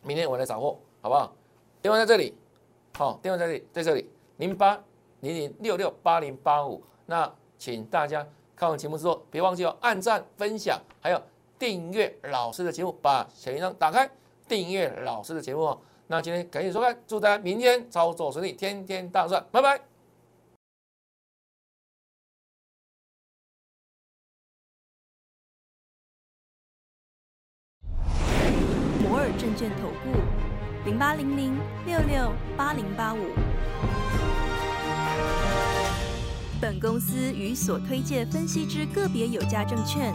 [0.02, 1.32] 明天我来找货，好不好？
[1.80, 2.36] 电话在这里，
[2.96, 4.80] 好，电话在这里，在这里，零八
[5.20, 6.82] 零零六六八零八五。
[7.06, 11.22] 那请大家看完节目之后，别忘记哦，按赞、分享，还有
[11.58, 14.10] 订阅老师的节目，把小铃铛打开，
[14.48, 15.80] 订阅老师的节目哦。
[16.08, 19.80] 那今天感谢收看，祝大家明天操作顺利，天天大赚，拜拜。
[29.00, 30.20] 摩尔证券投顾
[30.84, 33.18] 零八零零六六八零八五。
[36.60, 40.14] 本公司与所推介分析之个别有价证券